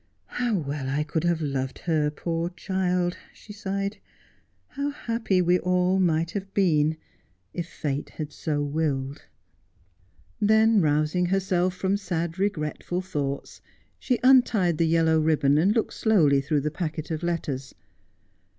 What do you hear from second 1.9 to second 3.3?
poor child,'